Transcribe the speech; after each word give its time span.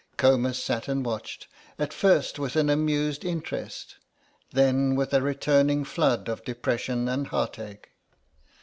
Comus 0.17 0.57
sat 0.57 0.87
and 0.87 1.05
watched, 1.05 1.45
at 1.77 1.93
first 1.93 2.39
with 2.39 2.55
an 2.55 2.71
amused 2.71 3.23
interest, 3.23 3.97
then 4.51 4.95
with 4.95 5.13
a 5.13 5.21
returning 5.21 5.83
flood 5.83 6.27
of 6.27 6.43
depression 6.43 7.07
and 7.07 7.27
heart 7.27 7.59
ache. 7.59 7.91